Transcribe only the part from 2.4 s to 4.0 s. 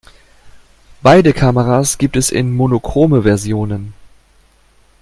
Monochrome Versionen.